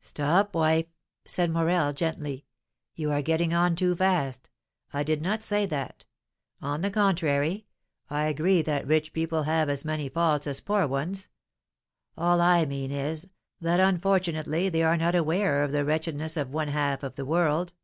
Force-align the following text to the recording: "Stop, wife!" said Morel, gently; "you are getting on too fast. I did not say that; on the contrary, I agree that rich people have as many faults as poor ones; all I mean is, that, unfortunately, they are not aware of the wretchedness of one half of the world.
"Stop, 0.00 0.54
wife!" 0.54 0.86
said 1.26 1.50
Morel, 1.50 1.92
gently; 1.92 2.46
"you 2.94 3.10
are 3.12 3.20
getting 3.20 3.52
on 3.52 3.76
too 3.76 3.94
fast. 3.94 4.48
I 4.90 5.02
did 5.02 5.20
not 5.20 5.42
say 5.42 5.66
that; 5.66 6.06
on 6.62 6.80
the 6.80 6.90
contrary, 6.90 7.66
I 8.08 8.24
agree 8.24 8.62
that 8.62 8.86
rich 8.86 9.12
people 9.12 9.42
have 9.42 9.68
as 9.68 9.84
many 9.84 10.08
faults 10.08 10.46
as 10.46 10.62
poor 10.62 10.86
ones; 10.86 11.28
all 12.16 12.40
I 12.40 12.64
mean 12.64 12.90
is, 12.90 13.28
that, 13.60 13.80
unfortunately, 13.80 14.70
they 14.70 14.82
are 14.82 14.96
not 14.96 15.14
aware 15.14 15.62
of 15.62 15.72
the 15.72 15.84
wretchedness 15.84 16.38
of 16.38 16.48
one 16.54 16.68
half 16.68 17.02
of 17.02 17.16
the 17.16 17.26
world. 17.26 17.74